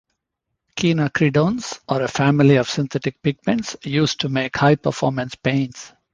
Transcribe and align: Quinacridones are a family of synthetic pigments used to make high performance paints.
Quinacridones 0.77 1.79
are 1.87 2.01
a 2.01 2.07
family 2.07 2.55
of 2.55 2.67
synthetic 2.67 3.21
pigments 3.21 3.77
used 3.83 4.19
to 4.21 4.29
make 4.29 4.57
high 4.57 4.73
performance 4.75 5.35
paints. 5.35 5.93